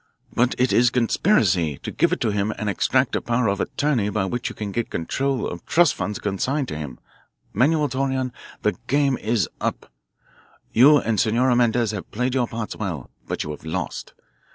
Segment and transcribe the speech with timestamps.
[0.33, 4.09] "But it is conspiracy to give it to him and extract a power of attorney
[4.09, 6.97] by which you can get control of trust funds consigned to him.
[7.53, 8.31] Manuel Torreon,
[8.63, 9.91] the game is up.
[10.73, 13.11] You and Senora Mendez have played your parts well.
[13.27, 14.15] But you have lost.